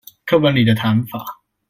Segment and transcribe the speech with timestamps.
[0.25, 1.23] 課本裡的談法